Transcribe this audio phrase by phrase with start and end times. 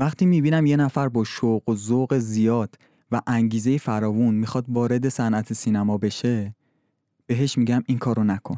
[0.00, 2.74] وقتی می‌بینم یه نفر با شوق و ذوق زیاد
[3.12, 6.54] و انگیزه فراوون می‌خواد وارد صنعت سینما بشه
[7.26, 8.56] بهش میگم این کارو نکن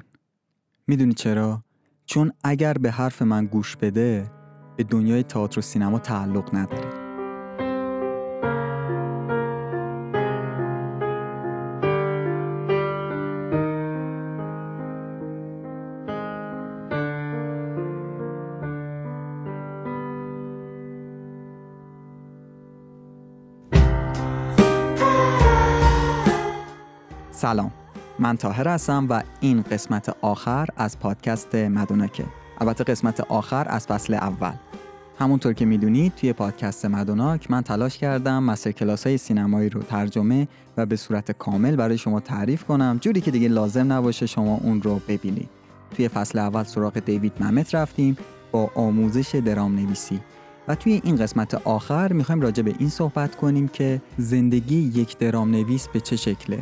[0.87, 1.65] می‌دونی چرا؟
[2.07, 4.31] چون اگر به حرف من گوش بده
[4.77, 7.02] به دنیای تئاتر و سینما تعلق نداره
[28.23, 32.25] من تاهر هستم و این قسمت آخر از پادکست مدوناکه
[32.61, 34.53] البته قسمت آخر از فصل اول.
[35.19, 40.49] همونطور که می‌دونید توی پادکست مدوناک من تلاش کردم مستر کلاس های سینمایی رو ترجمه
[40.77, 42.99] و به صورت کامل برای شما تعریف کنم.
[43.01, 45.49] جوری که دیگه لازم نباشه شما اون رو ببینید.
[45.97, 48.17] توی فصل اول سراغ دیوید ممت رفتیم
[48.53, 50.21] با آموزش درام نویسی
[50.69, 55.51] و توی این قسمت آخر می‌خوایم راجع به این صحبت کنیم که زندگی یک درام
[55.51, 56.59] نویس به چه شکله.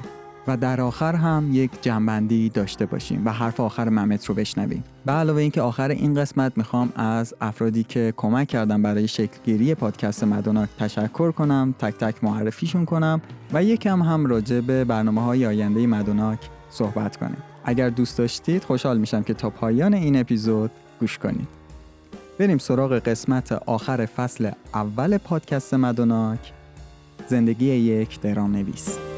[0.46, 4.84] و در آخر هم یک جنبندی داشته باشیم و حرف آخر ممت رو بشنویم.
[5.06, 10.24] به علاوه اینکه آخر این قسمت می‌خوام از افرادی که کمک کردم برای شکلگیری پادکست
[10.24, 13.20] مدوناک تشکر کنم تک تک معرفیشون کنم
[13.52, 16.38] و یکم هم راجع به برنامه های آینده مدوناک
[16.70, 17.42] صحبت کنیم.
[17.64, 21.48] اگر دوست داشتید خوشحال میشم که تا پایان این اپیزود گوش کنید.
[22.38, 26.52] بریم سراغ قسمت آخر فصل اول پادکست مدوناک.
[27.28, 29.09] زندگی یک درام نویس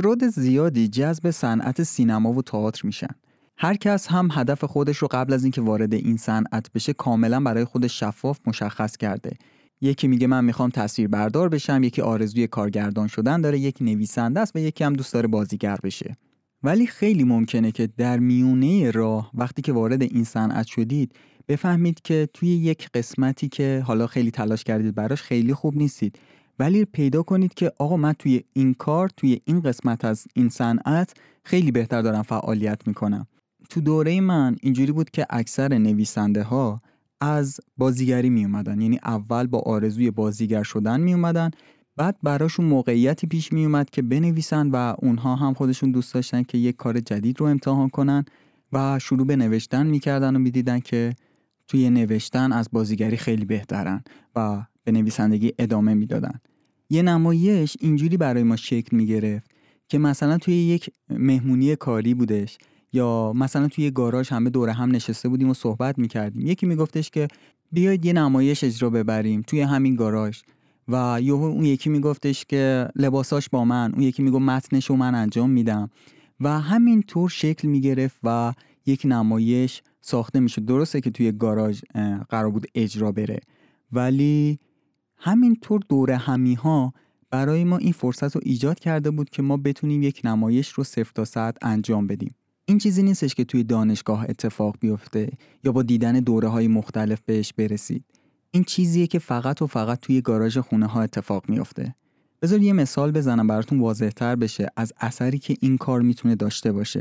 [0.00, 3.14] افراد زیادی جذب صنعت سینما و تئاتر میشن.
[3.56, 7.64] هر کس هم هدف خودش رو قبل از اینکه وارد این صنعت بشه کاملا برای
[7.64, 9.36] خودش شفاف مشخص کرده.
[9.80, 14.58] یکی میگه من می‌خوام تصویربردار بشم، یکی آرزوی کارگردان شدن داره، یکی نویسنده است و
[14.58, 16.16] یکی هم دوست داره بازیگر بشه.
[16.62, 21.12] ولی خیلی ممکنه که در میونه راه وقتی که وارد این صنعت شدید
[21.48, 26.18] بفهمید که توی یک قسمتی که حالا خیلی تلاش کردید براش خیلی خوب نیستید
[26.60, 31.14] ولی پیدا کنید که آقا من توی این کار توی این قسمت از این صنعت
[31.44, 33.26] خیلی بهتر دارم فعالیت می‌کنم.
[33.70, 36.82] تو دوره من اینجوری بود که اکثر نویسنده ها
[37.20, 41.50] از بازیگری می اومدن یعنی اول با آرزوی بازیگر شدن می اومدن
[41.96, 46.58] بعد براشون موقعیتی پیش می اومد که بنویسن و اونها هم خودشون دوست داشتن که
[46.58, 48.24] یک کار جدید رو امتحان کنن
[48.72, 51.14] و شروع به نوشتن می‌کردن و می‌دیدن که
[51.68, 54.04] توی نوشتن از بازیگری خیلی بهترن
[54.36, 56.40] و به نویسندگی ادامه می‌دادن.
[56.90, 59.50] یه نمایش اینجوری برای ما شکل می گرفت
[59.88, 62.58] که مثلا توی یک مهمونی کاری بودش
[62.92, 66.76] یا مثلا توی گاراژ همه دور هم نشسته بودیم و صحبت می کردیم یکی می
[66.76, 67.28] گفتش که
[67.72, 70.40] بیاید یه نمایش اجرا ببریم توی همین گاراژ
[70.88, 73.92] و یهو اون یکی می گفتش که لباساش با من.
[73.92, 75.90] اون یکی می گفت متنش رو من انجام میدم.
[76.40, 78.52] و همین طور شکل می گرفت و
[78.86, 80.64] یک نمایش ساخته می‌شد.
[80.64, 81.80] درسته که توی گاراژ
[82.28, 83.40] قرار بود اجرا بره.
[83.92, 84.58] ولی
[85.22, 86.92] همینطور دور همی ها
[87.30, 91.10] برای ما این فرصت رو ایجاد کرده بود که ما بتونیم یک نمایش رو صفر
[91.14, 92.34] تا ساعت انجام بدیم.
[92.64, 95.30] این چیزی نیستش که توی دانشگاه اتفاق بیفته
[95.64, 98.04] یا با دیدن دوره های مختلف بهش برسید.
[98.50, 101.94] این چیزیه که فقط و فقط توی گاراژ خونه ها اتفاق میافته.
[102.42, 107.00] بذار یه مثال بزنم براتون واضحتر بشه از اثری که این کار می‌تونه داشته باشه.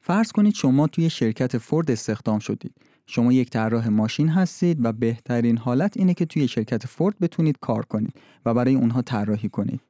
[0.00, 2.74] فرض کنید شما توی شرکت فورد استخدام شدید.
[3.14, 7.84] شما یک طراح ماشین هستید و بهترین حالت اینه که توی شرکت فورد بتونید کار
[7.84, 8.14] کنید
[8.46, 9.80] و برای اونها طراحی کنید.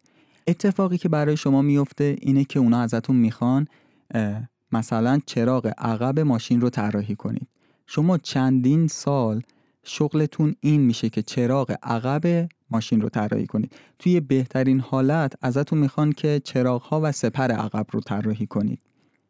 [0.47, 3.67] اتفاقی که برای شما میفته اینه که اونا ازتون می‌خوان
[4.73, 7.47] مثلا چراغ عقب ماشین رو طراحی کنید.
[7.87, 9.43] شما چندین سال
[9.85, 13.73] شغلتون این میشه که چراغ عقب ماشین رو طراحی کنید.
[13.99, 18.81] توی بهترین حالت ازتون می‌خوان که چراغ ها و سپر عقب رو طراحی کنید.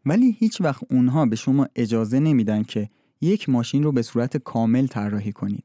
[0.07, 2.89] ولی هیچ وقت اونها به شما اجازه نمیدن که
[3.23, 5.65] یک ماشین رو به صورت کامل طراحی کنید.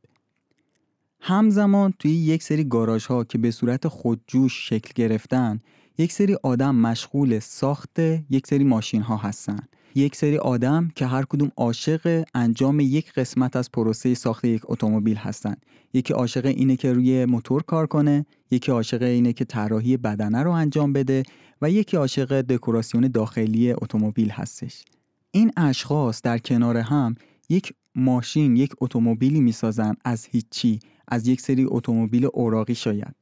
[1.19, 5.59] همزمان توی یک سری گاراژ ها که به صورت خودجوش شکل گرفتن
[5.97, 7.99] یک سری آدم مشغول ساخت
[8.29, 9.59] یک سری ماشین ها هستن.
[9.95, 15.17] یک سری آدم که هر کدوم عاشق انجام یک قسمت از پروسه ساخت یک اتومبیل
[15.17, 15.55] هستن.
[15.93, 20.51] یکی عاشق اینه که روی موتور کار کنه یکی عاشق اینه که طراحی بدنه رو
[20.51, 21.23] انجام بده
[21.61, 24.83] و یکی عاشق دکوراسیون داخلی اتومبیل هستش.
[25.31, 27.15] این اشخاص در کنار هم
[27.49, 33.15] یک ماشین یک اتومبیلی می‌سازن از هیچی از یک سری اتومبیل اوراقی شاید.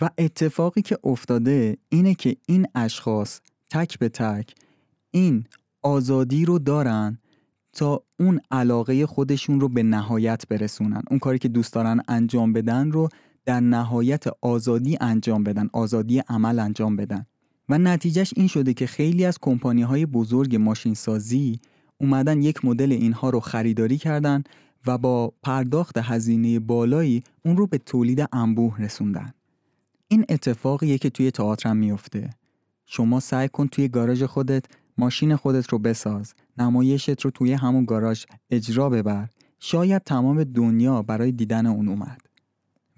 [0.00, 3.40] و اتفاقی که افتاده اینه که این اشخاص
[3.70, 4.54] تک به تک
[5.10, 5.44] این
[5.82, 7.18] آزادی رو دارن
[7.72, 11.02] تا اون علاقه خودشون رو به نهایت برسونن.
[11.10, 13.08] اون کاری که دوست دارن انجام بدن رو
[13.44, 17.26] در نهایت آزادی انجام بدن آزادی عمل انجام بدن.
[17.68, 21.60] و نتیجهش این شده که خیلی از کمپانی های بزرگ ماشین سازی
[22.02, 24.42] اومدن یک مدل اینها رو خریداری کردن
[24.86, 29.32] و با پرداخت هزینه بالایی اون رو به تولید انبوه رسوندن.
[30.08, 32.30] این اتفاقیه که توی تئاتر میفته
[32.86, 34.64] شما سعی کن توی گاراژ خودت
[34.98, 39.28] ماشین خودت رو بساز نمایشت رو توی همون گاراژ اجرا ببر.
[39.58, 42.20] شاید تمام دنیا برای دیدن اون اومد.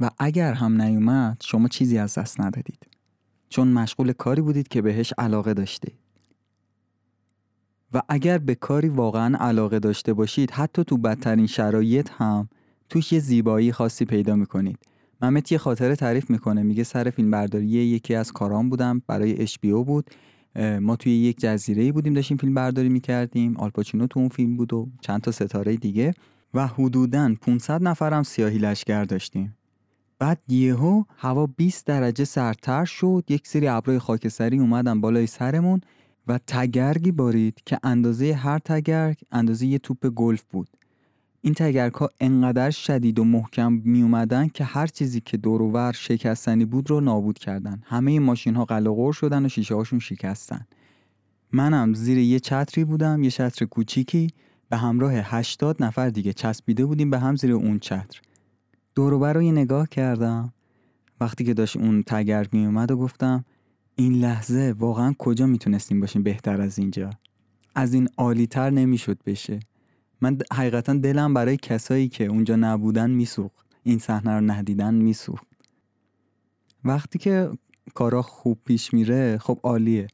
[0.00, 2.86] و اگر هم نیومد شما چیزی از دست ندادید.
[3.48, 6.03] چون مشغول کاری بودید که بهش علاقه داشتید.
[7.94, 12.48] و اگر به کاری واقعا علاقه داشته باشید حتی تو بدترین شرایط هم
[12.88, 14.78] توش یه زیبایی خاصی پیدا می‌کنید.
[15.22, 19.84] ممت یه خاطره تعریف می‌کنه میگه سر فیلم برداری یکی از کارام بودم برای HBO
[19.86, 20.10] بود.
[20.80, 23.56] ما توی یک جزیره بودیم داشتیم فیلم برداری می‌کردیم.
[23.56, 26.14] آلپاچینو تو اون فیلم بود و چند تا ستاره دیگه.
[26.54, 29.56] و حدوداً 500 نفرم سیاهی لشکر داشتیم.
[30.18, 33.24] بعد یهو هوا 20 درجه سرتر شد.
[33.28, 35.80] یک سری ابرای خاکستری اومدن بالای سرمون.
[36.28, 40.68] و تگرگی بارید که اندازه هر تگرگ اندازه یه توپ گلف بود.
[41.40, 46.64] این تگرگ ها انقدر شدید و محکم می اومدن که هر چیزی که دور شکستنی
[46.64, 47.82] بود رو نابود کردن.
[47.86, 50.66] همه ماشین ها قلقور شدن و شیشه هاشون شکستن.
[51.52, 54.30] منم زیر یه چتری بودم یه چتر کوچیکی.
[54.68, 58.20] به همراه 80 نفر دیگه چسبیده بودیم به هم زیر اون چتر.
[58.94, 60.52] دوروبر رو یه نگاه کردم.
[61.20, 63.44] وقتی که داشت اون تگرگ می اومد و گفتم
[63.96, 67.10] این لحظه واقعا کجا می‌تونستیم باشیم بهتر از اینجا؟
[67.74, 69.60] از این عالیتر نمی‌شد بشه.
[70.20, 73.66] من حقیقتا دلم برای کسایی که اونجا نبودن میسوخت.
[73.82, 75.46] این صحنه رو ندیدن میسوخت.
[76.84, 77.50] وقتی که
[77.94, 80.06] کارا خوب پیش میره خب عالیه.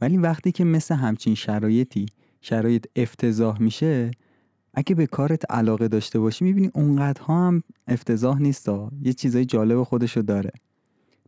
[0.00, 2.06] ولی وقتی که مثل همچین شرایطی
[2.40, 4.10] شرایط افتضاح میشه
[4.74, 8.90] اگه به کارت علاقه داشته باشی می‌بینی اونقدرها هم افتضاح نیستا.
[9.02, 10.50] یه چیزای جالب خودشو داره.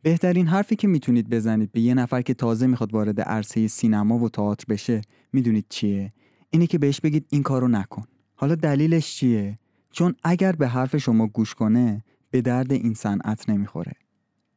[0.02, 4.28] بهترین حرفی که می‌تونید بزنید به یه نفر که تازه می‌خواد وارد عرصه سینما و
[4.28, 5.00] تئاتر بشه
[5.32, 6.12] می‌دونید چیه؟
[6.50, 8.04] اینه که بهش بگید این کارو نکن.
[8.34, 9.58] حالا دلیلش چیه؟
[9.90, 13.92] چون اگر به حرف شما گوش کنه به درد این صنعت نمی‌خوره.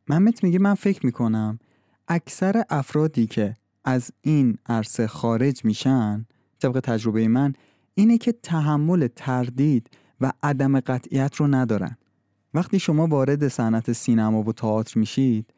[0.08, 1.60] محمد میگه من فکر می‌کنم
[2.08, 3.56] اکثر افرادی که
[3.86, 6.26] از این عرصه خارج میشن
[6.60, 7.54] طبق تجربه من
[7.96, 9.90] اینه که تحمل تردید
[10.22, 11.98] و عدم قطعیت رو ندارن.
[12.54, 15.54] وقتی شما وارد صنعت سینما و تئاتر میشید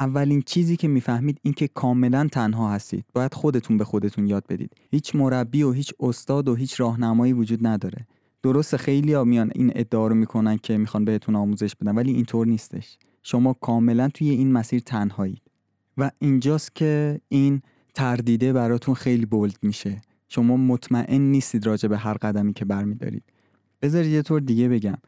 [0.00, 3.04] اولین چیزی که می‌فهمید این که کاملا تنها هستید.
[3.14, 4.72] باید خودتون به خودتون یاد بدید.
[4.90, 8.06] هیچ مربی و هیچ استاد و هیچ راهنمایی وجود نداره.
[8.42, 12.46] درست خیلی ها میان این ادعا رو می‌کنن که می‌خوان بهتون آموزش بدن ولی اینطور
[12.46, 12.98] نیستش.
[13.22, 15.42] شما کاملا توی این مسیر تنهایید.
[15.96, 17.62] و اینجاست که این
[17.94, 20.00] تردیده براتون خیلی بولد میشه.
[20.28, 23.22] شما مطمئن نیستید راجع به هر قدمی که برمیدارید.
[23.82, 24.98] بذارید یه طور دیگه بگم.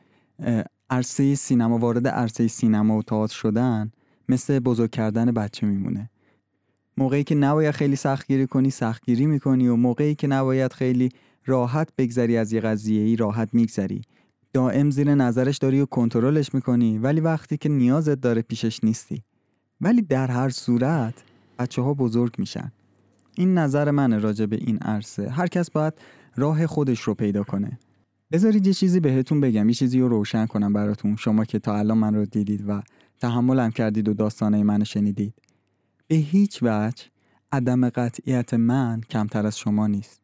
[0.90, 3.90] عرصه سینما وارد عرصه سینما و تئاتر شدن
[4.28, 6.10] مثل بزرگ کردن بچه میمونه.
[6.96, 11.08] موقعی که نباید خیلی سختگیری کنی سختگیری می‌کنی و موقعی که نباید خیلی
[11.46, 14.02] راحت بگذری از یه قضیه ای راحت میگذری.
[14.52, 19.22] دائم زیر نظرش داری و کنترلش می‌کنی ولی وقتی که نیازت داره پیشش نیستی.
[19.80, 21.14] ولی در هر صورت
[21.58, 22.72] بچه ها بزرگ میشن.
[23.36, 25.28] این نظر منه راجع به این عرصه.
[25.28, 25.94] هر کس باید
[26.36, 27.78] راه خودش رو پیدا کنه.
[28.32, 31.98] بذارید یه چیزی بهتون بگم یه چیزی رو روشن کنم براتون شما که تا الان
[31.98, 32.82] من رو دیدید و
[33.18, 35.34] تحملم کردید و داستانه من شنیدید.
[36.06, 37.04] به هیچ وجه
[37.52, 40.20] عدم قطعیت من کمتر از شما نیست.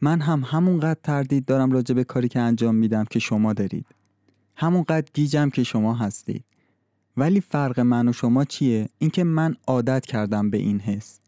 [0.00, 3.86] من هم همونقدر تردید دارم راجع به کاری که انجام میدم که شما دارید.
[4.56, 6.44] همونقدر گیجم که شما هستید.
[7.16, 11.20] ولی فرق من و شما چیه؟ اینکه من عادت کردم به این حس.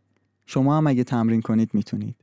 [0.46, 2.16] شما هم اگه تمرین کنید می‌تونید.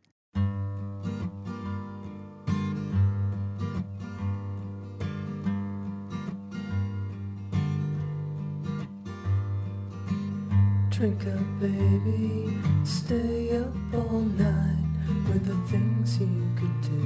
[11.00, 12.60] Drink up, baby.
[12.84, 14.84] Stay up all night
[15.30, 17.06] with the things you could do.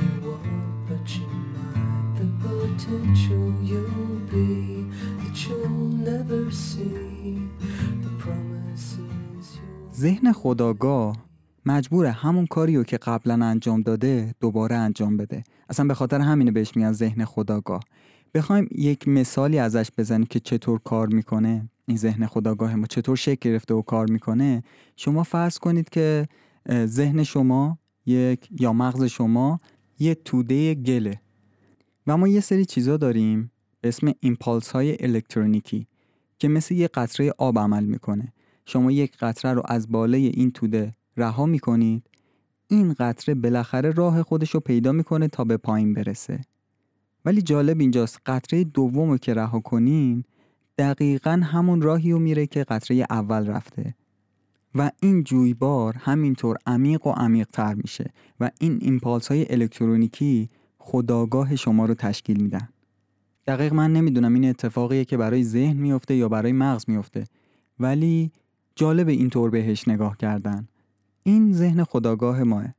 [0.00, 2.18] You won't, but you might.
[2.18, 4.84] The potential you'll be
[5.20, 7.48] that you'll never see.
[8.04, 9.94] The promises you'll...
[9.94, 11.16] ذهن خداگاه
[11.66, 16.50] مجبور همون کاری رو که قبلا انجام داده دوباره انجام بده اصلا به خاطر همینه
[16.50, 17.80] بهش میگن ذهن خداگاه
[18.34, 23.50] بخوایم یک مثالی ازش بزنیم که چطور کار می‌کنه این ذهن خداگاه ما چطور شکل
[23.50, 24.62] گرفته و کار می‌کنه
[24.96, 26.28] شما فرض کنید که
[26.70, 29.60] ذهن شما یک یا مغز شما
[29.98, 31.20] یه توده گله.
[32.06, 35.86] و ما یه سری چیزا داریم به اسم ایمپالس های الکترونیکی
[36.38, 38.32] که مثل یه قطره آب عمل می‌کنه.
[38.66, 42.02] شما یک قطره رو از بالای این توده رها می‌کنید.
[42.68, 46.40] این قطره بالاخره راه خودش رو پیدا می‌کنه تا به پایین برسه.
[47.24, 50.24] ولی جالب اینجاست قطره دوم رو که رها کنین
[50.78, 53.94] دقیقا همون راهی رو میره که قطره اول رفته.
[54.74, 61.56] و این جویبار همینطور عمیق و عمیق تر میشه و این ایمپالس های الکترونیکی خداگاه
[61.56, 62.68] شما رو تشکیل میدن.
[63.46, 67.24] دقیق من نمی‌دونم این اتفاقیه که برای ذهن میفته یا برای مغز میفته
[67.80, 68.32] ولی
[68.76, 70.68] جالب اینطور بهش نگاه کردن.
[71.22, 72.74] این ذهن خداگاه ماه.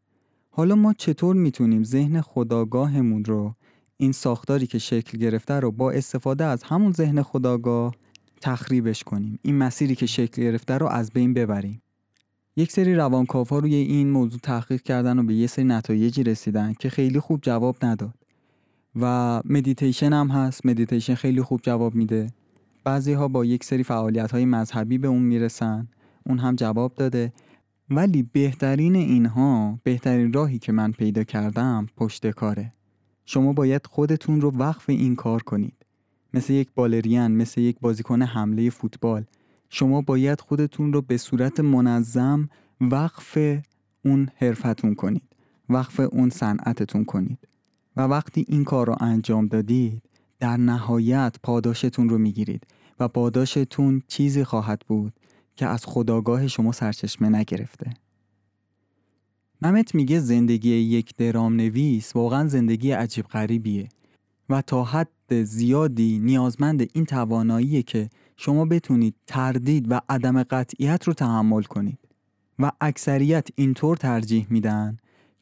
[0.50, 3.56] حالا ما چطور می‌تونیم ذهن خداگاهمون رو
[4.01, 7.96] این ساختاری که شکل گرفته رو با استفاده از همون ذهن خداگاه
[8.41, 9.39] تخریبش کنیم.
[9.41, 11.82] این مسیری که شکل گرفته رو از بین ببریم.
[12.56, 16.89] یک سری روانکاوها روی این موضوع تحقیق کردن و به یه سری نتایجی رسیدن که
[16.89, 18.15] خیلی خوب جواب نداد.
[18.96, 20.65] و مدیتیشن هم هست.
[20.65, 22.27] مدیتیشن خیلی خوب جواب میده.
[22.84, 25.88] بعضی ها با یک سری فعالیت های مذهبی به اون می‌رسن.
[26.25, 27.34] اون هم جواب داده.
[27.89, 32.74] ولی بهترین اینها بهترین راهی که من پیدا کردم پشتکاره.
[33.31, 35.86] شما باید خودتون رو وقف این کار کنید.
[36.33, 39.24] مثل یک بالرین مثل یک بازیکن حمله فوتبال.
[39.69, 42.50] شما باید خودتون رو به صورت منظم
[42.81, 43.38] وقف
[44.05, 45.36] اون حرفتون کنید.
[45.69, 47.39] وقف اون صنعتتون کنید.
[47.95, 50.01] و وقتی این کار رو انجام دادید
[50.39, 52.63] در نهایت پاداشتون رو می‌گیرید.
[53.00, 55.13] و پاداشتون چیزی خواهد بود
[55.55, 57.93] که از خداگاه شما سرچشمه نگرفته.
[59.62, 63.89] ممت میگه زندگی یک درام نویس واقعا زندگی عجیب غریبیه
[64.50, 71.13] و تا حد زیادی نیازمند این تواناییه که شما بتونید تردید و عدم قطعیت رو
[71.13, 72.00] تحمل کنید
[72.60, 74.98] و اکثریت اینطور ترجیح میدن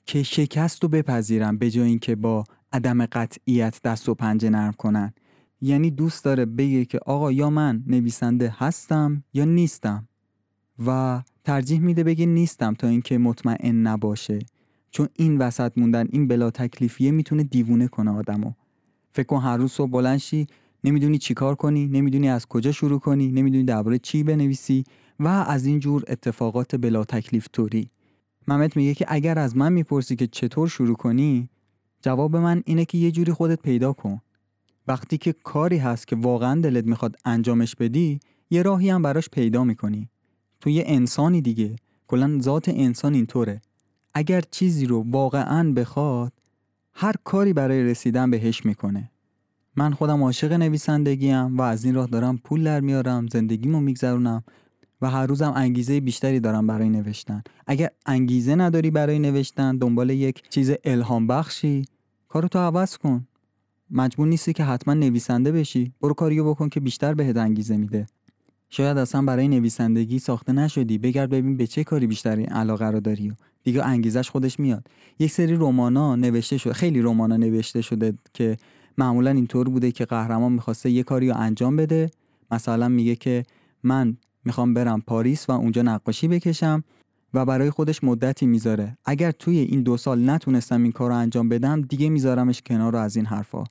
[0.06, 2.44] که شکست رو بپذیرن به جای اینکه با
[2.74, 5.14] عدم قطعیت دست و پنجه نرم کنن.
[5.62, 10.08] یعنی دوست داره بگه که آقا یا من نویسنده هستم یا نیستم.
[10.86, 14.40] و ترجیح میده بگه نیستم تا اینکه مطمئن نباشه.
[14.92, 18.52] چون این وسط موندن این بلا تکلیفیه می‌تونه دیوونه کنه آدمو.
[19.14, 20.48] فکر کن هر روز صبح بلنشی
[20.84, 24.84] نمی‌دونی چیکار کنی نمی‌دونی از کجا شروع کنی نمی‌دونی درباره چی بنویسی
[25.20, 27.90] و از این جور اتفاقات بلا تکلیف توری.
[28.48, 31.50] محمد میگه که اگر از من می‌پرسی که چطور شروع کنی
[32.02, 34.22] جواب من اینه که یه جوری خودت پیدا کن.
[34.88, 38.20] وقتی که کاری هست که واقعا دلت می‌خواد انجامش بدی
[38.50, 40.10] یه راهی هم براش پیدا می‌کنی.
[40.60, 41.76] تو یه انسانی دیگه.
[42.08, 43.62] کلا ذات انسان اینطوره.
[44.14, 46.34] اگر چیزی رو واقعا بخواد
[46.94, 49.12] هر کاری برای رسیدن بهش می‌کنه.
[49.76, 54.44] من خودم عاشق نویسندگیم و از این راه دارم پول در میارم زندگیمو میگذرونم
[55.02, 57.42] و هر روزم انگیزه بیشتری دارم برای نوشتن.
[57.68, 61.86] اگر انگیزه نداری برای نوشتن دنبال یک چیز الهام بخشی
[62.28, 63.28] کارو تو عوض کن.
[63.92, 65.94] مجبور نیستی که حتما نویسنده بشی.
[66.02, 68.06] برو کاریو بکن که بیشتر بهت انگیزه میده.
[68.70, 70.98] شاید اصلا برای نویسندگی ساخته نشدی.
[70.98, 73.34] بگرد ببین به چه کاری بیشتری علاقه رو داری
[73.64, 74.88] دیگه انگیزش خودش میاد.
[75.20, 78.58] یک سری رمانا نوشته شده خیلی رمانا نوشته شده که
[78.98, 82.12] معمولا اینطور بوده که قهرمان می‌خواسته یه کاری رو انجام بده.
[82.52, 83.44] مثلا میگه که
[83.84, 86.84] من می‌خوام برم پاریس و اونجا نقاشی بکشم
[87.34, 88.98] و برای خودش مدتی می‌ذاره.
[89.06, 93.00] اگر توی این دو سال نتونستم این کار رو انجام بدم دیگه میذارمش کنار رو
[93.00, 93.64] از این حرفا.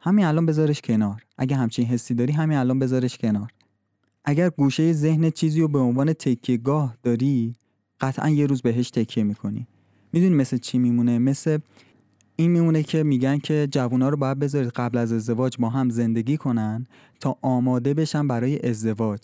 [0.00, 1.22] همین الان بذارش کنار.
[1.38, 3.50] اگه همچین حسی داری همین الان بذارش کنار.
[4.26, 7.54] اگر گوشه ذهن چیزی رو به عنوان تکیه گاه داری
[8.00, 9.66] قطعا یه روز بهش تکیه می‌کنی.
[10.12, 11.58] می‌دونی مثل چی میمونه؟ مثل
[12.36, 16.36] این میمونه که میگن که جوونا رو باید بذارید قبل از ازدواج با هم زندگی
[16.36, 16.86] کنن
[17.20, 19.20] تا آماده بشن برای ازدواج.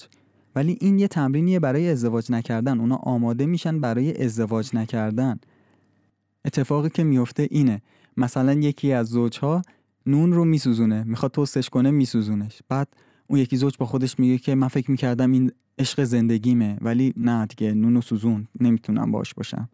[0.57, 2.81] ولی این یه تمرینیه برای ازدواج نکردن.
[2.81, 5.41] اونا آماده میشن برای ازدواج نکردن.
[6.45, 7.83] اتفاقی که میفته اینه.
[8.17, 9.63] مثلا یکی از زوجها
[10.07, 11.05] نون رو میسوزونه.
[11.05, 12.61] می‌خواد توستش کنه میسوزونش.
[12.69, 12.89] بعد
[13.33, 17.47] اون یکی زوج با خودش میگه که من فکر می‌کردم این عشق زندگیمه ولی نه
[17.47, 19.69] دیگه نون و سوزون نمی‌تونم باش باشم.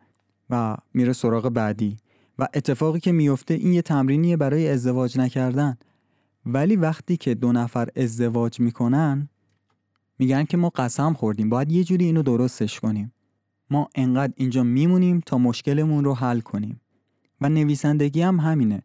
[0.50, 1.96] و میره سراغ بعدی.
[2.38, 5.78] و اتفاقی که میفته این یه تمرینیه برای ازدواج نکردن.
[6.46, 9.28] ولی وقتی که دو نفر ازدواج می‌کنن
[10.18, 13.12] میگن که ما قسم خوردیم باید یه جوری اینو درستش کنیم.
[13.70, 16.80] ما انقدر اینجا میمونیم تا مشکلمون رو حل کنیم.
[17.40, 18.82] و نویسندگی هم همینه.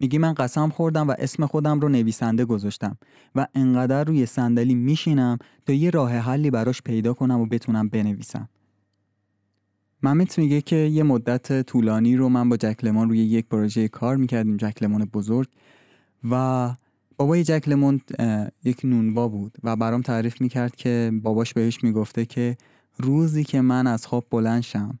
[0.00, 2.96] میگی من قسم خوردم و اسم خودم رو نویسنده گذاشتم
[3.34, 8.48] و انقدر روی صندلی میشینم تا یه راه حلی براش پیدا کنم و بتونم بنویسم.
[10.02, 14.56] ممت میگه که یه مدت طولانی رو من با جکلمان روی یک پروژه کار می‌کردیم
[14.56, 15.48] جکلمان بزرگ
[16.30, 16.70] و
[17.16, 18.00] بابای جکلمان
[18.64, 22.56] یک نونوا بود و برام تعریف می‌کرد که باباش بهش می‌گفته که
[22.98, 24.98] روزی که من از خواب بلند شم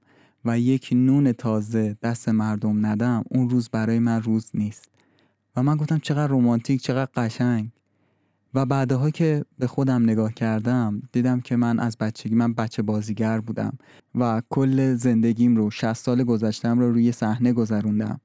[0.48, 4.88] و یک نون تازه دست مردم ندم اون روز برای من روز نیست.
[5.56, 7.70] و من گفتم چقدر رومانتیک چقدر قشنگ.
[8.54, 13.40] و بعدها که به خودم نگاه کردم دیدم که من از بچگی من بچه بازیگر
[13.40, 13.78] بودم
[14.14, 18.20] و کل زندگیم رو 60 سال گذشتم رو روی صحنه گذروندم.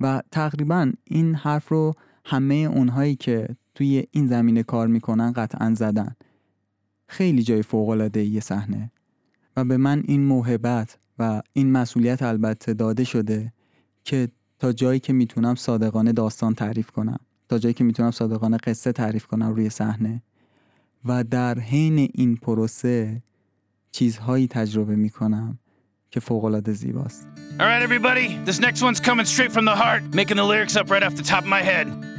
[0.00, 6.16] و تقریبا این حرف رو همه اونهایی که توی این زمینه کار می‌کنن قطعا زدن.
[7.08, 8.90] خیلی جای فوق یه صحنه.
[9.56, 10.98] و به من این موهبت
[11.52, 13.52] این مسئولیت البته داده شده
[14.04, 18.92] که تا جایی که می‌تونم صادقانه داستان تعریف کنم تا جایی که می‌تونم صادقانه قصه
[18.92, 20.22] تعریف کنم روی صحنه
[21.04, 23.22] و در حین این پروسه
[23.92, 25.58] چیزهایی تجربه می‌کنم
[26.10, 30.36] که فوق العاده زیباست Alright everybody, this next one's coming straight from the heart, making
[30.36, 32.11] the lyrics up right off the top of my head.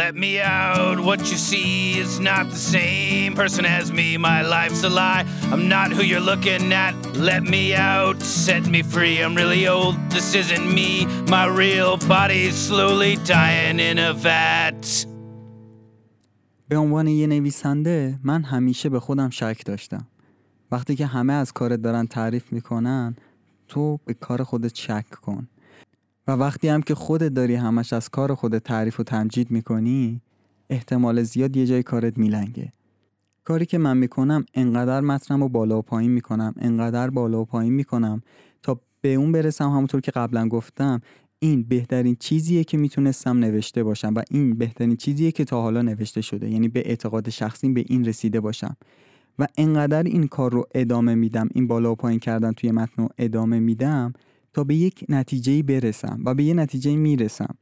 [0.00, 4.82] Let me out, what you see is not the same person as me, my life's
[4.84, 5.26] a lie.
[5.52, 6.94] I'm not who you're looking at.
[7.30, 9.16] Let me out, set me free.
[9.22, 11.04] I'm really old, this isn't me.
[11.36, 15.06] My real body's slowly dying in a vat.
[16.68, 20.06] به عنوان یه نویسنده من همیشه به خودم شک داشتم
[20.70, 23.16] وقتی که همه از کارت دارن تعریف می‌کنن
[23.68, 25.48] تو به کار خودت شک کن
[26.26, 30.20] و وقتی هم که خودت داری همش از کار خودت تعریف و تمجید می‌کنی
[30.70, 32.72] احتمال زیاد یه جای کارت میلنگه.
[33.44, 37.72] کاری که من می‌کنم انقدر متنم رو بالا و پایین می‌کنم انقدر بالا و پایین
[37.72, 38.22] می‌کنم
[38.62, 41.00] تا به اون برسم همونطور که قبلا گفتم
[41.38, 46.20] این بهترین چیزیه که می‌تونستم نوشته باشم و این بهترین چیزیه که تا حالا نوشته
[46.20, 46.50] شده.
[46.50, 48.76] یعنی به اعتقاد شخصی به این رسیده باشم.
[49.38, 53.08] و انقدر این کار رو ادامه میدم این بالا و پایین کردن توی متن رو
[53.18, 54.12] ادامه میدم
[54.52, 57.54] تا به یک نتیجه برسم و به یه نتیجه می‌رسم.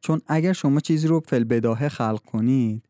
[0.00, 2.82] چون اگر شما چیزی رو فل بداهه خلق کنید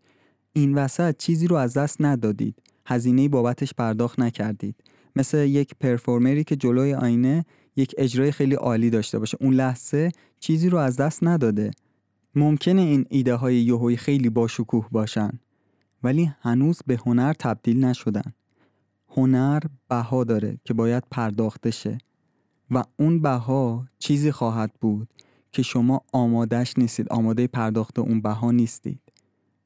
[0.53, 2.63] این وسط چیزی رو از دست ندادید.
[2.87, 4.77] هزینه بابتش پرداخت نکردید.
[5.17, 7.45] مثل یک پرفورمری که جلوی آینه
[7.77, 9.39] یک اجرای خیلی عالی داشته باشه.
[9.41, 11.71] اون لحظه چیزی رو از دست نداده.
[12.35, 15.31] ممکنه این ایده های یوهوی خیلی باشکوه باشن
[16.03, 18.33] ولی هنوز به هنر تبدیل نشدن.
[19.09, 21.99] هنر بها داره که باید پرداخته شه.
[22.71, 25.09] و اون بها چیزی خواهد بود
[25.53, 29.01] که شما آمادش نیستید آماده پرداخت اون بها نیستید.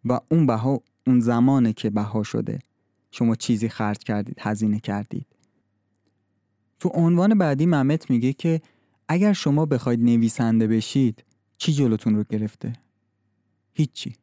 [0.05, 2.59] و اون بها اون زمانه که بها شده.
[3.11, 5.27] شما چیزی خرج کردید هزینه کردید.
[6.81, 8.61] تو عنوان بعدی ممت میگه که
[9.09, 11.25] اگر شما بخواید نویسنده بشید
[11.59, 12.73] چی جلوتون رو گرفته؟
[13.73, 14.17] هیچی.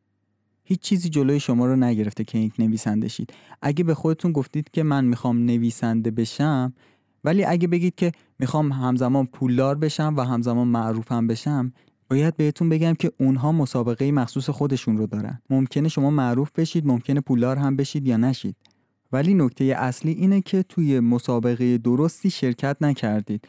[0.63, 3.33] هیچ چیزی جلوی شما رو نگرفته که یک نویسنده شید.
[3.61, 6.73] اگه به خودتون گفتید که من می‌خوام نویسنده بشم
[7.25, 11.73] ولی اگه بگید که می‌خوام همزمان پولدار بشم و همزمان معروفم بشم
[12.09, 15.41] باید بهتون بگم که اونها مسابقه مخصوص خودشون رو دارن.
[15.49, 18.55] ممکنه شما معروف بشید ممکنه پولدار هم بشید یا نشید.
[19.11, 23.47] ولی نکته اصلی اینه که توی مسابقه درستی شرکت نکردید.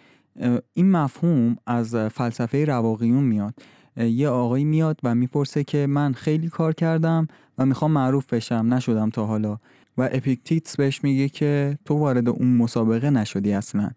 [0.75, 3.55] این مفهوم از فلسفه رواقیون میاد.
[3.97, 7.27] یه آقایی میاد و می‌پرسه که من خیلی کار کردم
[7.59, 9.59] و می‌خوام معروف بشم نشدم تا حالا.
[9.99, 13.91] و اپیکتیتس بهش میگه که تو وارد اون مسابقه نشدی اصلا.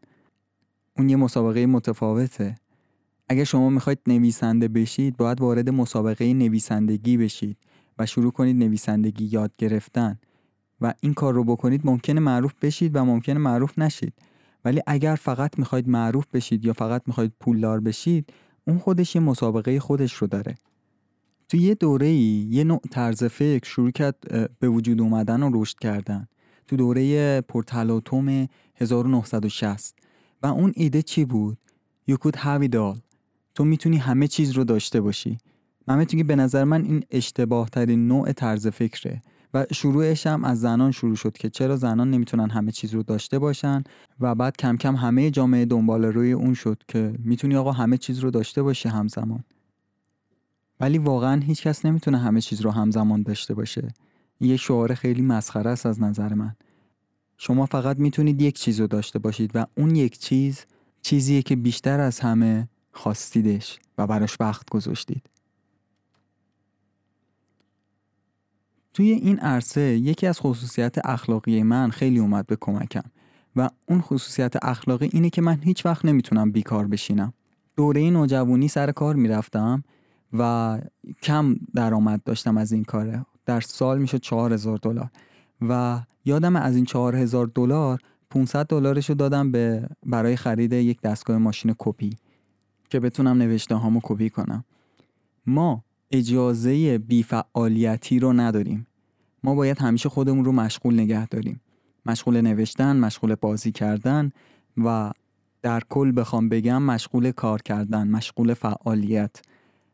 [0.97, 2.55] اون یه مسابقه متفاوته.
[3.29, 7.57] اگر شما می‌خواید نویسنده بشید باید وارد مسابقه نویسندگی بشید
[7.99, 10.19] و شروع کنید نویسندگی یاد گرفتن.
[10.81, 14.13] و این کار رو بکنید ممکنه معروف بشید و ممکنه معروف نشید.
[14.65, 18.33] ولی اگر فقط می‌خواید معروف بشید یا فقط می‌خواید پولدار بشید
[18.67, 20.55] اون خودش یه مسابقه خودش رو داره.
[21.49, 24.15] تو یه دوره ای یه نوع طرز فکر شروع کرد
[24.59, 26.27] به وجود اومدن و رشد کردن.
[26.67, 29.95] تو دوره پورتالاتوم 1960
[30.43, 31.57] و اون ایده چی بود؟
[32.11, 32.97] You could have it
[33.55, 35.37] تو می‌تونی همه چیز رو داشته باشی.
[35.87, 39.21] من که به نظر من این اشتباه ترین نوع طرز فکره.
[39.53, 43.39] و شروعش هم از زنان شروع شد که چرا زنان نمی‌تونن همه چیز رو داشته
[43.39, 43.83] باشن؟
[44.19, 48.19] و بعد کم کم همه جامعه دنبال روی اون شد که می‌تونی آقا همه چیز
[48.19, 49.43] رو داشته باشی همزمان.
[50.79, 53.87] ولی واقعا هیچ کس نمی‌تونه همه چیز رو همزمان داشته باشه.
[54.39, 56.55] یه شعار خیلی مسخره است از نظر من.
[57.37, 60.65] شما فقط می‌تونید یک چیز رو داشته باشید و اون یک چیز
[61.01, 65.29] چیزیه که بیشتر از همه خواستیدش و براش وقت گذاشتید.
[68.93, 73.03] توی این عرصه یکی از خصوصیت اخلاقی من خیلی اومد به کمکم
[73.55, 77.33] و اون خصوصیت اخلاقی اینه که من هیچ وقت نمی‌تونم بیکار بشینم.
[77.75, 79.83] دوره نوجوانی سر کار می‌رفتم
[80.33, 80.79] و
[81.23, 83.25] کم درآمد داشتم از این کاره.
[83.45, 85.09] در سال میشه چهار هزار دلار.
[85.61, 91.01] و یادم از این چهار هزار دلار 500 دلارش رو دادم به برای خرید یک
[91.01, 92.17] دستگاه ماشین کپی
[92.89, 94.65] که بتونم نوشته هامو کپی کنم.
[95.45, 98.87] ما اجازه بیفعالیتی رو نداریم.
[99.43, 101.61] ما باید همیشه خودمون رو مشغول نگه داریم.
[102.05, 104.31] مشغول نوشتن مشغول بازی کردن
[104.77, 105.11] و
[105.61, 109.41] در کل بخوام بگم مشغول کار کردن مشغول فعالیت.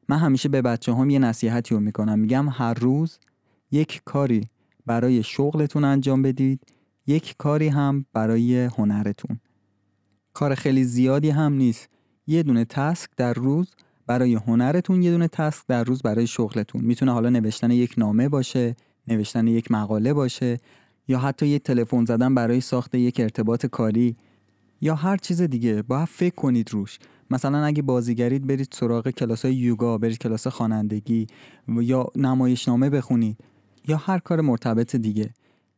[0.10, 2.20] من همیشه به بچه هم یه نصیحتی رو می‌کنم.
[2.20, 3.20] میگم هر روز
[3.72, 4.42] یک کاری
[4.86, 6.62] برای شغلتون انجام بدید
[7.08, 9.40] یک کاری هم برای هنرتون.
[10.34, 11.90] کار خیلی زیادی هم نیست.
[12.28, 13.76] یه دونه تسک در روز
[14.08, 16.82] برای هنرتون یه دونه تسک در روز برای شغلتون.
[16.82, 18.76] می‌تونه حالا نوشتن یک نامه باشه
[19.08, 20.58] نوشتن یک مقاله باشه
[21.08, 24.16] یا حتی یک تلفن زدن برای ساخت یک ارتباط کاری
[24.82, 25.82] یا هر چیز دیگه.
[25.82, 27.00] باید فکر کنید روش.
[27.30, 31.28] مثلا اگه بازیگرید برید سراغ کلاس های یوگا برید کلاس خوانندگی
[31.68, 33.38] یا نمایشنامه بخونید
[33.88, 35.34] یا هر کار مرتبط دیگه.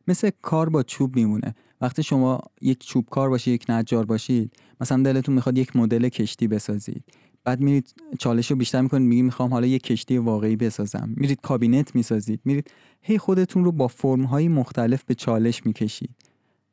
[0.08, 1.54] مثل کار با چوب میمونه.
[1.80, 6.48] وقتی شما یک چوب کار باشید یک نجار باشید مثلا دلتون می‌خواد یک مدل کشتی
[6.48, 7.04] بسازید.
[7.44, 11.14] بعد میرید چالش رو بیشتر می‌کنید میگی می‌خوام حالا یک کشتی واقعی بسازم.
[11.16, 12.40] میرید کابینت می‌سازید.
[12.44, 12.70] میرید
[13.02, 16.10] هی خودتون رو با فرم های مختلف به چالش می‌کشید.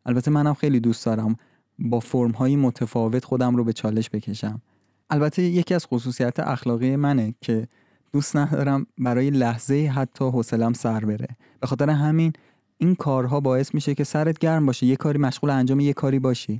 [0.05, 1.35] البته منم خیلی دوست دارم
[1.79, 4.61] با فرم های متفاوت خودم رو به چالش بکشم.
[5.09, 7.67] البته یکی از خصوصیت اخلاقی منه که
[8.13, 11.27] دوست ندارم برای لحظه حتی حوصلم سر بره.
[11.59, 12.33] به خاطر همین
[12.77, 16.59] این کارها باعث میشه که سرت گرم باشه یه کاری مشغول انجام یه کاری باشی.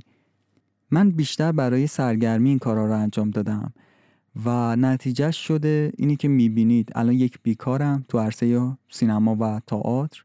[0.90, 3.72] من بیشتر برای سرگرمی این کارها رو انجام دادم
[4.44, 10.24] و نتیجه شده اینی که می‌بینید الان یک بیکارم تو عرصه سینما و تئاتر.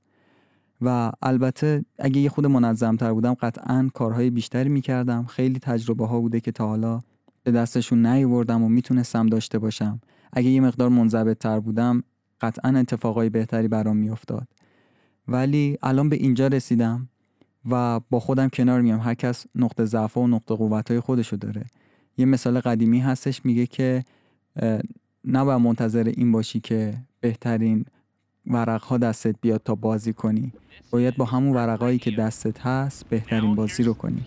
[0.82, 5.26] و البته اگه یه خود منظمتر بودم قطعا کارهای بیشتری می‌کردم.
[5.26, 7.02] خیلی تجربه ها بوده که تا حالا
[7.44, 10.02] به دستشون نیوردم و می‌تونستم داشته باشم.
[10.34, 12.04] اگه یه مقدار منضبط تر بودم
[12.41, 14.48] قطعا اتفاقای بهتری برام میافتاد.
[15.28, 17.10] ولی الان به اینجا رسیدم
[17.70, 21.65] و با خودم کنار میام هر کس نقطه ضعف و نقطه قوت های خودشو داره.
[22.17, 24.04] یه مثال قدیمی هستش میگه که
[25.26, 27.86] نباید منتظر این باشی که بهترین
[28.47, 30.54] ورق ها دستت بیاد تا بازی کنی
[30.91, 34.25] باید با همون ورقایی که دستت هست بهترین بازی رو کنی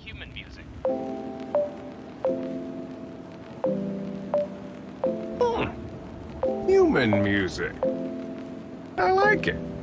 [6.68, 7.74] Human music.
[8.96, 9.73] I like it.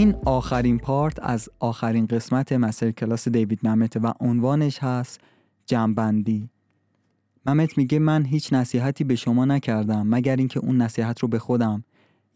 [0.00, 5.20] این آخرین پارت از آخرین قسمت مسیر کلاس دیوید نمته و عنوانش هست
[5.66, 6.50] جنبندی
[7.46, 11.84] ممت میگه من هیچ نصیحتی به شما نکردم مگر اینکه اون نصیحت رو به خودم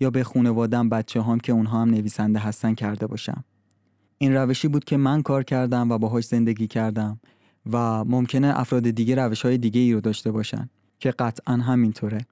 [0.00, 3.44] یا به خونوادم بچه هم که اونها هم نویسنده هستن کرده باشم.
[4.18, 7.20] این روشی بود که من کار کردم و باهاش زندگی کردم
[7.72, 12.26] و ممکنه افراد دیگه روش های دیگه ای رو داشته باشن که قطعا همینطوره.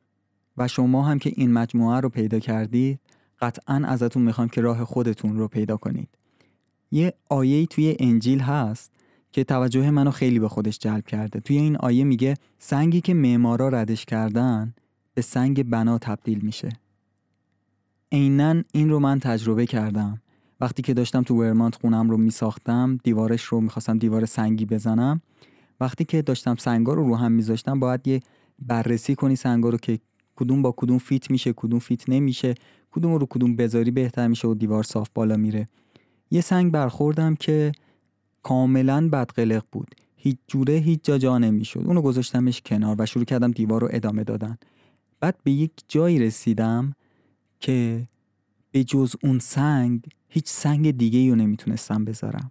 [0.57, 3.01] و شما هم که این مجموعه رو پیدا کردید
[3.43, 6.09] قطعا ازتون می‌خوام که راه خودتون رو پیدا کنید.
[6.91, 8.93] یه آیه توی انجیل هست
[9.33, 11.41] که توجه منو خیلی به خودش جلب کرده.
[11.41, 14.75] توی این آیه میگه سنگی که معمارا ردش کردن
[15.15, 16.69] به سنگ بنا تبدیل میشه.
[18.13, 20.23] عینا این رو من تجربه کردم.
[20.61, 25.21] وقتی که داشتم تو ورمانت خونم رو میساختم دیوارش رو می‌خواستم دیوار سنگی بزنم.
[25.81, 28.21] وقتی که داشتم سنگا رو رو هم میذاشتم باید یه
[28.59, 29.99] بررسی کنی سنگا رو که
[30.37, 32.55] کدوم با کدوم fit میشه کدوم fit نمیشه.
[32.93, 35.69] کدوم رو کدوم بذاری بهتر میشه و دیوار صاف بالا میره.
[36.31, 37.73] یه سنگ برخوردم که
[38.43, 39.95] کاملا بدقلق بود.
[40.17, 41.81] هیچ جوره هیچ جا جا نمی‌شد.
[41.87, 44.59] اونو گذاشتمش کنار و شروع کردم دیوار رو ادامه دادن.
[45.21, 46.95] بعد به یک جایی رسیدم
[47.61, 48.09] که
[48.71, 52.51] به جز اون سنگ هیچ سنگ دیگه رو نمی‌تونستم بذارم.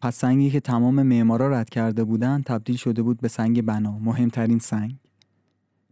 [0.00, 4.58] پس سنگی که تمام معمارا رد کرده بودن تبدیل شده بود به سنگ بنا مهمترین
[4.58, 4.94] سنگ.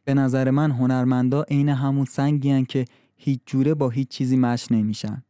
[0.04, 2.84] به نظر من هنرمندا عین همون سنگی که
[3.16, 5.22] هیچ جوره با هیچ چیزی مش نمیشن.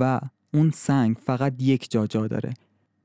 [0.00, 0.20] و
[0.54, 2.54] اون سنگ فقط یک جا جا داره.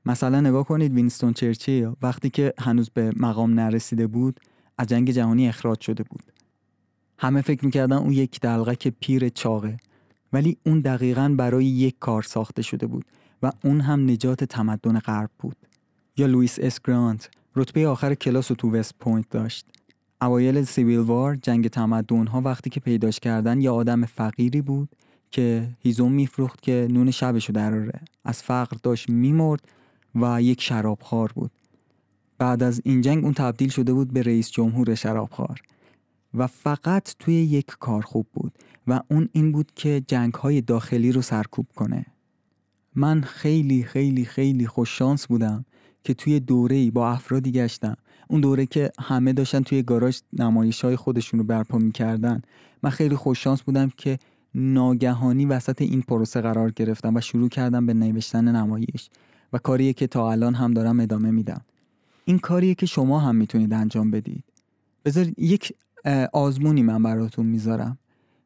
[0.06, 4.40] مثلا نگاه کنید وینستون چرچیل وقتی که هنوز به مقام نرسیده بود
[4.78, 6.22] از جنگ جهانی اخراج شده بود.
[7.18, 9.76] همه فکر می‌کردن اون یک دلغک که پیر چاقه.
[10.32, 13.04] ولی اون دقیقا برای یک کار ساخته شده بود
[13.42, 15.56] و اون هم نجات تمدن غرب بود.
[16.16, 19.66] یولیسیس اس گرانت رتبه آخر کلاس رو تو وست پوینت داشت.
[20.22, 24.88] اوایل Civil War جنگ تمدن ها وقتی که پیداش کردن یه آدم فقیری بود
[25.30, 28.00] که هیزم میفروخت که نون شبشو دراره.
[28.24, 29.68] از فقر داشت میمرد
[30.14, 31.50] و یک شرابخوار بود.
[32.38, 35.60] بعد از این جنگ اون تبدیل شده بود به رئیس جمهور شرابخوار.
[36.34, 38.52] و فقط توی یک کار خوب بود
[38.86, 42.06] و اون این بود که جنگ های داخلی رو سرکوب کنه.
[42.94, 45.64] من خیلی خیلی خیلی خوششانس بودم
[46.04, 47.96] که توی دوره با افرادی گشتم
[48.28, 52.42] اون دوره که همه داشتن توی گاراژ نمایش های خودشون رو برپا می‌کردن.
[52.82, 54.18] من خیلی خوششانس بودم که
[54.54, 59.10] ناگهانی وسط این پروسه قرار گرفتم و شروع کردم به نوشتن نمایش
[59.52, 61.60] و کاریه که تا الان هم دارم ادامه میدم.
[62.24, 64.44] این کاریه که شما هم می‌تونید انجام بدید.
[65.04, 65.72] بذار یک
[66.32, 67.98] آزمونی من براتون می‌ذارم.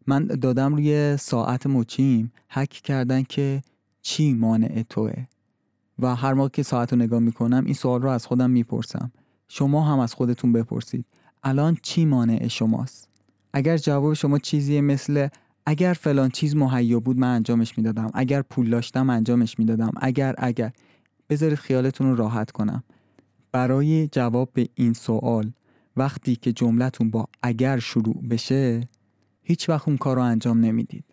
[0.06, 2.32] من دادم روی ساعت مچیم.
[2.48, 3.62] حک کردن که
[4.02, 5.12] چی مانع توه؟
[5.98, 9.12] و هر موقع که ساعت رو نگاه می‌کنم این سوال رو از خودم می‌پرسم.
[9.48, 11.04] شما هم از خودتون بپرسید.
[11.42, 13.08] الان چی مانع شماست؟
[13.52, 15.28] اگر جواب شما چیزی مثل
[15.66, 20.72] اگر فلان چیز مهیا بود من انجامش می‌دادم اگر پول داشتم انجامش می‌دادم اگر اگر.
[21.28, 22.84] بذارید خیالتون رو راحت کنم.
[23.52, 25.52] برای جواب به این سوال
[25.96, 28.88] وقتی که جملتون با اگر شروع بشه
[29.42, 31.04] هیچ وقت اون کار رو انجام نمی‌دید.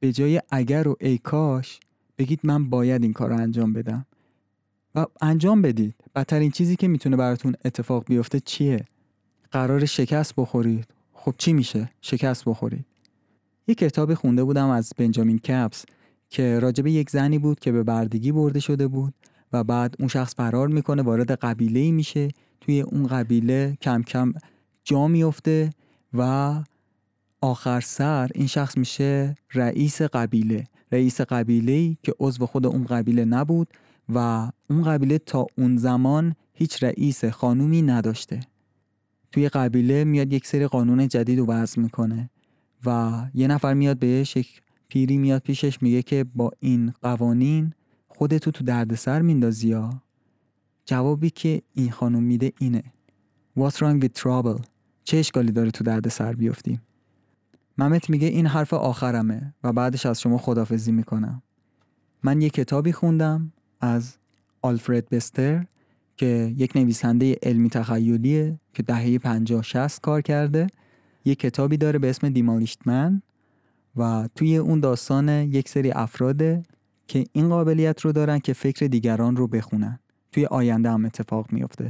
[0.00, 1.80] به جای اگر و ای کاش
[2.18, 4.06] بگید من باید این کار رو انجام بدم.
[4.94, 8.84] و انجام بدید بدترین چیزی که می‌تونه براتون اتفاق بیفته چیه؟
[9.50, 10.86] قرار شکست بخورید.
[11.12, 12.84] خب چی میشه؟ شکست بخورید.
[13.66, 15.84] یه کتابی خونده بودم از بنجامین کپس
[16.30, 19.14] که راجب یک زنی بود که به بردگی برده شده بود
[19.52, 22.28] و بعد اون شخص فرار می‌کنه وارد قبیله میشه.
[22.60, 24.32] توی اون قبیله کم کم
[24.84, 25.70] جا میفته
[26.14, 26.54] و
[27.40, 30.66] آخر سر این شخص میشه رئیس قبیله.
[30.92, 33.68] رئیس قبیله که عضو خود اون قبیله نبود.
[34.14, 38.40] و اون قبیله تا اون زمان هیچ رئیس خانومی نداشته.
[39.32, 42.30] توی قبیله میاد یک سری قانون جدید رو وضع می‌کنه
[42.86, 47.72] و یه نفر میاد بهش یک پیری میاد پیشش میگه که با این قوانین
[48.08, 50.02] خودتو تو دردسر میندازی یا؟
[50.84, 52.82] جوابی که این خانم میده اینه.
[53.58, 54.62] What's wrong with trouble?
[55.04, 56.82] چه اشکالی داره تو دردسر بیفتیم
[57.78, 61.42] ممت میگه این حرف آخرمه و بعدش از شما خدافزی می‌کنم.
[62.22, 64.16] من یه کتابی خوندم از
[64.62, 65.64] آلفرد بستر
[66.16, 70.66] که یک نویسنده علمی تخیلیه که دهه 50 60 کار کرده.
[71.24, 73.22] یه کتابی داره به اسم دیمالیشت من
[73.96, 76.62] و توی اون داستان یک سری افراده
[77.06, 79.98] که این قابلیت رو دارن که فکر دیگران رو بخونن.
[80.32, 81.88] توی آینده هم اتفاق میفته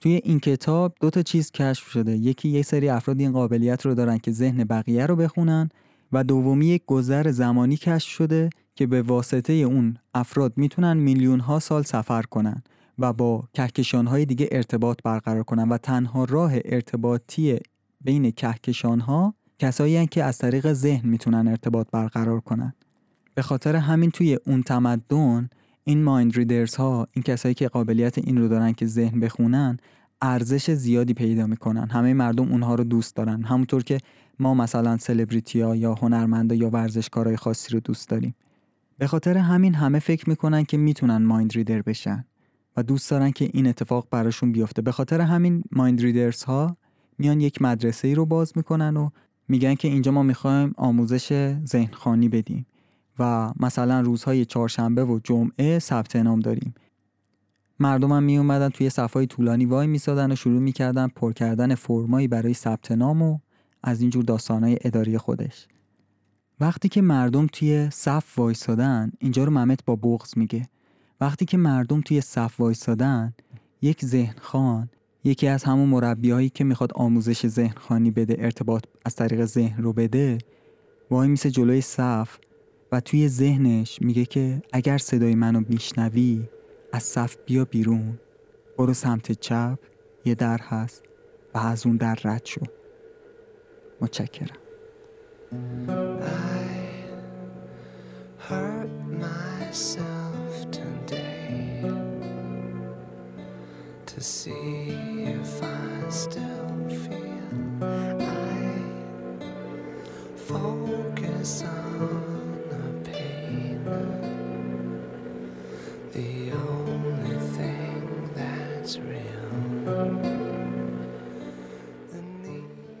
[0.00, 2.16] توی این کتاب دو تا چیز کشف شده.
[2.16, 5.68] یکی یک سری افراد این قابلیت رو دارن که ذهن بقیه رو بخونن
[6.12, 11.58] و دومی یک گذر زمانی کشف شده که به واسطه اون افراد می‌تونن میلیون ها
[11.58, 12.62] سال سفر کنن
[12.98, 17.58] و با کهکشان های دیگه ارتباط برقرار کنن و تنها راه ارتباطی
[18.00, 22.72] بین کهکشان ها کسایی که از طریق ذهن می‌تونن ارتباط برقرار کنن.
[23.34, 25.48] به خاطر همین توی اون تمدن
[25.84, 29.76] این مایند ریدرز ها این کسایی که قابلیت این رو دارن که ذهن بخونن
[30.22, 31.88] ارزش زیادی پیدا می‌کنن.
[31.90, 33.42] همه مردم اونها رو دوست دارن.
[33.42, 33.98] همونطور که
[34.38, 38.34] ما مثلا سلبریتی ها یا هنرمندا یا ورزشکارای خاصی رو دوست داریم.
[38.98, 42.24] به خاطر همین همه فکر می‌کنن که می‌تونن مایند ریدر بشن
[42.76, 44.82] و دوست دارن که این اتفاق براشون بیفته.
[44.82, 46.76] به خاطر همین مایند ریدرز ها
[47.18, 49.10] میان یک مدرسه ای رو باز می‌کنن و
[49.48, 52.66] میگن که اینجا ما می‌خوایم آموزش ذهنخانی بدیم
[53.18, 56.74] و مثلا روزهای چهارشنبه و جمعه ثبت نام داریم.
[57.80, 62.28] مردم هم می اومدن توی صفای طولانی وای میسادن و شروع می‌کردن پر کردن فرمایی
[62.28, 63.38] برای ثبت نام و
[63.82, 65.68] از اینجور داستانهای اداری خودش.
[66.60, 70.68] وقتی که مردم توی صف وایسادن اینجا رو ممت با بغز میگه.
[71.20, 73.34] وقتی که مردم توی صف وایسادن
[73.82, 74.88] یک ذهن خان
[75.24, 79.92] یکی از همون مربیایی که می‌خواد آموزش ذهن خانی بده ارتباط از طریق ذهن رو
[79.92, 80.38] بده
[81.10, 82.38] وای میسه جلوی صف
[82.92, 86.48] و توی ذهنش میگه که اگر صدای منو میشنوی
[86.92, 88.18] از صف بیا بیرون.
[88.78, 89.78] برو سمت چپ
[90.24, 91.02] یه در هست
[91.54, 92.60] و از اون در رد شو.
[94.00, 94.65] متشکرم.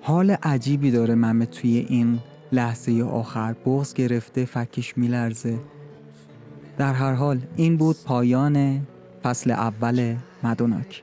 [0.00, 2.18] حال عجیبی داره ممه توی این
[2.56, 5.58] لحظه آخر بغز گرفته فکش میلرزه.
[6.78, 8.86] در هر حال این بود پایان
[9.22, 11.02] فصل اول مدوناک.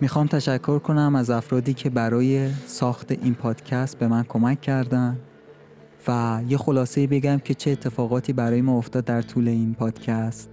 [0.00, 5.18] می‌خوام تشکر کنم از افرادی که برای ساخت این پادکست به من کمک کردن
[6.08, 10.50] و یه خلاصه بگم که چه اتفاقاتی برای ما افتاد در طول این پادکست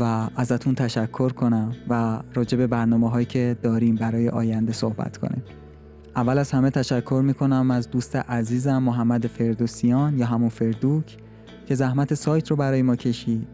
[0.00, 5.42] و ازتون تشکر کنم و راجع به برنامه هایی که داریم برای آینده صحبت کنیم.
[6.16, 11.16] اول از همه تشکر می‌کنم از دوست عزیزم محمد فردوسیان یا همون فردوک
[11.66, 13.46] که زحمت سایت رو برای ما کشید.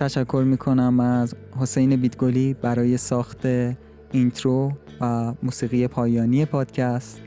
[0.00, 3.46] تشکر می‌کنم از حسین بیتگلی برای ساخت
[4.12, 7.20] intro و موسیقی پایانی پادکست.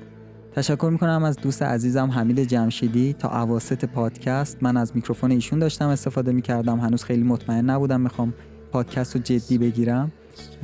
[0.52, 4.58] تشکر می‌کنم از دوست عزیزم حمید جمشیدی تا عواست پادکست.
[4.62, 6.80] من از میکروفون ایشون داشتم استفاده می‌کردم.
[6.80, 8.34] هنوز خیلی مطمئن نبودم می‌خوام
[8.72, 10.12] پادکست رو جدی بگیرم.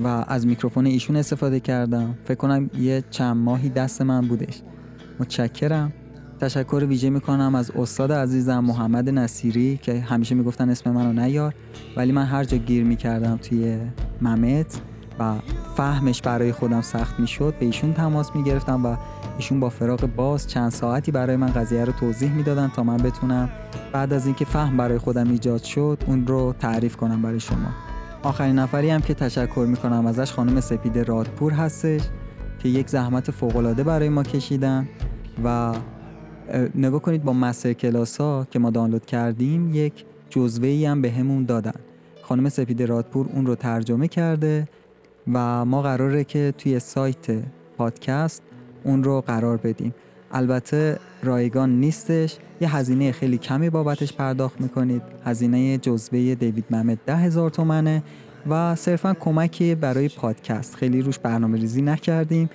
[0.04, 2.18] و از میکروفون ایشون استفاده کردم.
[2.26, 4.62] فکر کنم یه چند ماهی دست من بودش.
[5.20, 5.94] متشکرم.
[6.40, 11.54] تشکر ویژه می‌کنم از استاد عزیزم محمد نصیری که همیشه می‌گفتن اسم منو نیار
[11.98, 13.78] ولی من هر جا گیر می‌کردم توی
[14.22, 14.82] ممت
[15.20, 15.36] و
[15.76, 18.96] فهمش برای خودم سخت می‌شد به ایشون تماس می‌گرفتم و
[19.38, 23.50] ایشون با فراغ باز چند ساعتی برای من قضیه رو توضیح می‌دادن تا من بتونم
[23.94, 27.89] بعد از اینکه فهم برای خودم ایجاد شد اون رو تعریف کنم برای شما.
[28.24, 32.02] آخرین نفری هم که تشکر می‌کنم ازش خانم سپید رادپور هستش
[32.60, 34.90] که یک زحمت فوقالعاده برای ما کشیدن
[35.44, 35.74] و
[36.76, 41.12] نگاه کنید با مستر کلاس ها که ما دانلود کردیم یک جزوه ای هم به
[41.12, 41.80] همون دادن.
[42.22, 44.68] خانم سپید رادپور اون رو ترجمه کرده
[45.34, 47.28] و ما قراره که توی سایت
[47.78, 48.44] پادکست
[48.84, 49.94] اون رو قرار بدیم.
[50.32, 52.38] البته رایگان نیستش.
[52.62, 55.02] یه هزینه خیلی کمی بابتش پرداخت می‌کنید.
[55.26, 58.04] هزینه جزوه دیوید ممد ده هزار تومنه
[58.50, 60.76] و صرفا کمکی برای پادکست.
[60.76, 62.50] خیلی روش برنامه ریزی نکردیم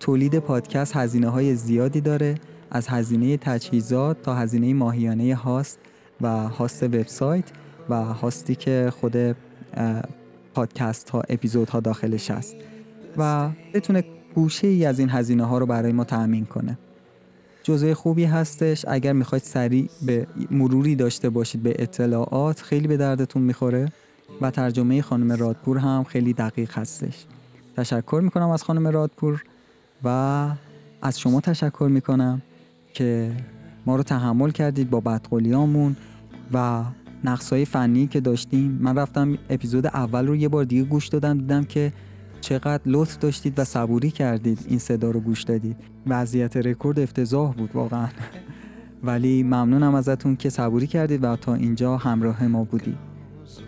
[0.00, 2.34] تولید پادکست هزینه های زیادی داره.
[2.70, 5.78] از هزینه تجهیزات تا هزینه ماهیانه هاست
[6.20, 7.44] و هاست وبسایت
[7.88, 9.36] و هاستی که خود
[10.54, 12.56] پادکست ها اپیزود ها داخلش هست.
[13.16, 16.78] و بتونه گوشه ای از این هزینه ها رو برای ما تأمین کنه.
[17.62, 18.84] جزوه خوبی هستش.
[18.88, 23.92] اگر می‌خواید سریع به مروری داشته باشید به اطلاعات خیلی به دردتون می‌خوره.
[24.40, 27.24] و ترجمه خانم رادپور هم خیلی دقیق هستش.
[27.76, 29.42] تشکر می‌کنم از خانم رادپور
[30.04, 30.48] و
[31.02, 32.42] از شما تشکر می‌کنم
[32.94, 33.32] که
[33.86, 35.96] ما رو تحمل کردید با بدقولیامون
[36.52, 36.82] و
[37.24, 38.78] نقصای فنی که داشتیم.
[38.80, 41.92] من رفتم اپیزود اول رو یه بار دیگه گوش دادم دیدم که
[42.42, 45.76] چقدر لطف داشتید و صبوری کردید این صدا رو گوش دادید.
[46.06, 48.08] وضعیت رکورد افتضاح بود واقعا.
[49.02, 52.98] ولی ممنونم ازتون که صبوری کردید و تا اینجا همراه ما بودید.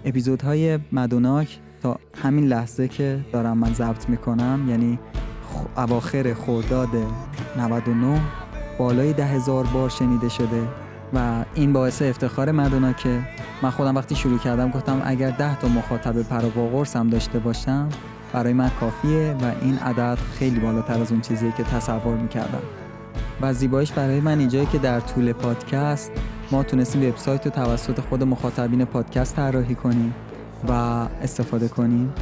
[0.05, 4.99] اپیزودهای مدوناک تا همین لحظه که دارم من ضبط می‌کنم یعنی
[5.77, 6.89] اواخر خرداد
[7.59, 8.21] 99
[8.79, 10.63] بالای ده هزار بار شنیده شده
[11.15, 13.21] و این باعث افتخار مدونا که
[13.63, 17.89] من خودم وقتی شروع کردم گفتم اگر ده تا مخاطب پرا هم داشته باشم
[18.35, 22.63] برای من کافیه و این عدد خیلی بالاتر از اون چیزیه که تصور می‌کردم.
[23.41, 26.13] و زیبایش برای من اینجایی که در طول پادکست
[26.51, 30.15] ما تونستیم وبسایت رو توسط خود مخاطبین پادکست طراحی کنیم
[30.69, 30.73] و
[31.23, 32.13] استفاده کنیم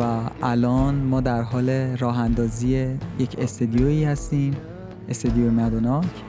[0.00, 4.56] و الان ما در حال راه اندازی یک استدیویی هستیم
[5.08, 6.24] استدیو مدوناک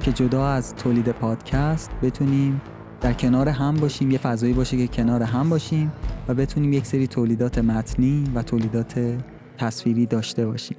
[0.00, 2.60] که جدا از تولید پادکست بتونیم
[3.00, 5.92] در کنار هم باشیم یه فضایی باشه که کنار هم باشیم
[6.28, 9.18] و بتونیم یک سری تولیدات متنی و تولیدات
[9.58, 10.76] تصویری داشته باشیم.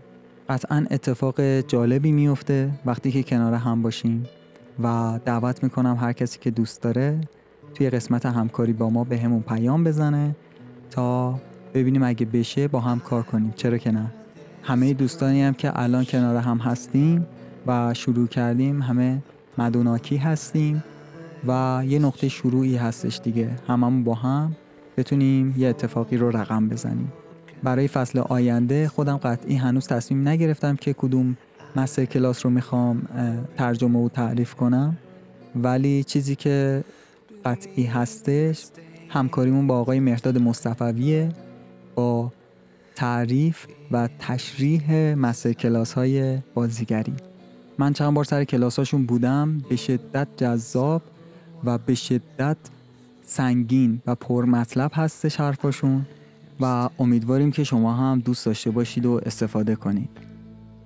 [0.49, 4.25] قطعا اتفاق جالبی میفته وقتی که کنار هم باشیم
[4.84, 7.21] و دعوت می‌کنم هر کسی که دوست داره
[7.75, 10.36] توی قسمت همکاری با ما به همون پیام بزنه
[10.89, 11.39] تا
[11.73, 13.53] ببینیم اگه بشه با هم کار کنیم.
[13.55, 14.12] چرا که نه؟
[14.63, 17.27] همه دوستانی هم که الان کنار هم هستیم
[17.67, 19.23] و شروع کردیم همه
[19.58, 20.84] مدوناکی هستیم
[21.47, 23.49] و یه نقطه شروعی هستش دیگه.
[23.67, 24.56] هممون با هم
[24.97, 27.13] بتونیم یه اتفاقی رو رقم بزنیم.
[27.63, 31.38] برای فصل آینده خودم قطعی هنوز تصمیم نگرفتم که کدوم
[31.75, 33.08] مستر کلاس رو می‌خوام
[33.58, 34.97] ترجمه و تعریف کنم.
[35.56, 36.84] ولی چیزی که
[37.45, 38.65] قطعی هستش
[39.10, 41.30] همکاریمون با آقای مرداد مصطفویه
[41.95, 42.32] با
[42.95, 47.13] تعریف و تشریح مستر کلاس های بازیگری.
[47.78, 51.02] من چند بار سر کلاساشون بودم به شدت جذاب
[51.63, 52.58] و به شدت
[53.24, 56.06] سنگین و پر مطلب هستش حرفاشون
[56.60, 60.10] و امیدواریم که شما هم دوست داشته باشید و استفاده کنید.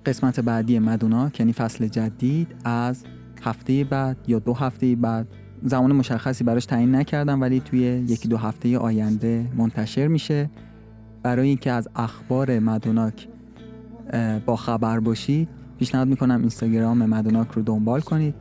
[0.06, 3.04] قسمت بعدی مدونا یعنی فصل جدید از
[3.42, 5.26] هفته بعد یا دو هفته بعد.
[5.62, 10.50] زمان مشخصی براش تعیین نکردم ولی توی یکی دو هفته آینده منتشر میشه.
[11.22, 13.28] برای اینکه از اخبار مدوناک
[14.46, 18.34] با خبر باشید پیشنهاد می‌کنم اینستاگرام مدوناک رو دنبال کنید.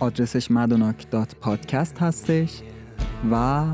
[0.00, 2.60] آدرسش مدوناک دات پادکست هستش
[3.32, 3.64] و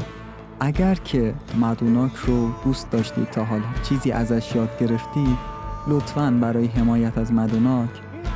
[0.61, 5.39] اگر که مدوناک رو دوست داشتید تا حالا چیزی ازش یاد گرفتید
[5.89, 7.91] لطفا برای حمایت از مدوناک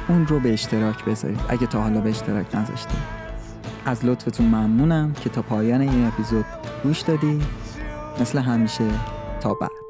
[0.09, 3.21] اون رو به اشتراک بذارید اگه تا حالا به اشتراک نذاشتید
[3.87, 6.45] از لطفتون ممنونم که تا پایان این اپیزود
[6.83, 7.43] گوش دادید
[8.21, 8.85] مثل همیشه
[9.41, 9.90] تا بعد.